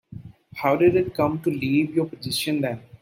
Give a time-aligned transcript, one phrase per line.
[0.55, 2.81] How did it come to leave your possession then?